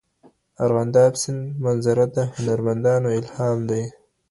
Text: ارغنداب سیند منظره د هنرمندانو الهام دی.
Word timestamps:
ارغنداب 0.65 1.11
سیند 1.21 1.41
منظره 1.63 2.05
د 2.15 2.17
هنرمندانو 2.35 3.07
الهام 3.19 3.57
دی. 3.69 3.83